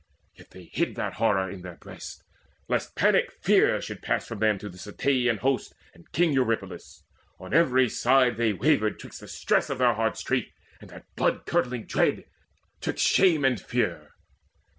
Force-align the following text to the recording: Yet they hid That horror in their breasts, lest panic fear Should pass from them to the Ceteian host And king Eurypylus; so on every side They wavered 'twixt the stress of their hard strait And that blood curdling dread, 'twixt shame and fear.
Yet 0.33 0.49
they 0.49 0.63
hid 0.73 0.95
That 0.95 1.13
horror 1.21 1.47
in 1.51 1.61
their 1.61 1.75
breasts, 1.75 2.23
lest 2.67 2.95
panic 2.95 3.31
fear 3.31 3.79
Should 3.79 4.01
pass 4.01 4.25
from 4.27 4.39
them 4.39 4.57
to 4.57 4.67
the 4.67 4.79
Ceteian 4.79 5.37
host 5.41 5.75
And 5.93 6.11
king 6.11 6.33
Eurypylus; 6.33 7.03
so 7.37 7.45
on 7.45 7.53
every 7.53 7.87
side 7.87 8.35
They 8.35 8.51
wavered 8.51 8.99
'twixt 8.99 9.19
the 9.19 9.27
stress 9.27 9.69
of 9.69 9.77
their 9.77 9.93
hard 9.93 10.17
strait 10.17 10.53
And 10.79 10.89
that 10.89 11.05
blood 11.15 11.45
curdling 11.45 11.85
dread, 11.85 12.25
'twixt 12.81 13.05
shame 13.07 13.45
and 13.45 13.59
fear. 13.61 14.15